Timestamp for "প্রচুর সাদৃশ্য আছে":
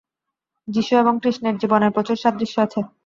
1.91-2.79